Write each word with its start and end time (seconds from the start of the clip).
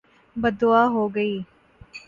بدعا 0.35 0.83
ہو 0.93 1.03
گئی 1.15 1.33